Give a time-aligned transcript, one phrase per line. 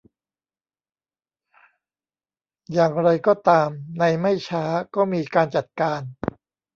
[2.71, 3.69] อย่างไรก็ตาม
[3.99, 4.63] ในไม่ช้า
[4.95, 6.01] ก็มีการจัดการ